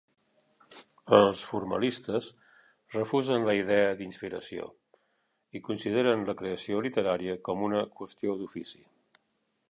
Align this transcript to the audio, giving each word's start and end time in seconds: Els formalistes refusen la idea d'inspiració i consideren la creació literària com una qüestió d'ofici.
Els 1.15 1.41
formalistes 1.49 2.29
refusen 2.95 3.45
la 3.49 3.53
idea 3.59 3.91
d'inspiració 3.99 4.65
i 5.59 5.61
consideren 5.67 6.25
la 6.31 6.35
creació 6.39 6.81
literària 6.87 7.37
com 7.49 7.61
una 7.67 7.83
qüestió 8.01 8.35
d'ofici. 8.41 8.83